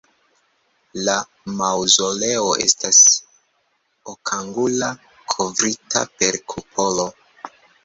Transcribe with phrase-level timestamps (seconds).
[1.07, 1.17] La
[1.59, 3.03] maŭzoleo estas
[4.15, 4.91] okangula
[5.37, 7.09] kovrita per kupolo.